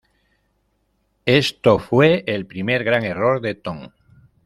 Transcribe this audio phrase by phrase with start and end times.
[1.27, 3.89] Esto fue el primer gran error de Tom.